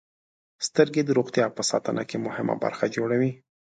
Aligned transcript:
•سترګې 0.67 1.01
د 1.05 1.09
روغتیا 1.17 1.45
په 1.57 1.61
ساتنه 1.71 2.03
کې 2.09 2.17
مهمه 2.25 2.55
برخه 2.63 2.85
جوړوي. 2.95 3.31